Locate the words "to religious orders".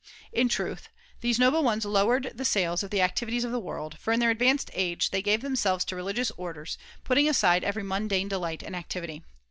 5.85-6.77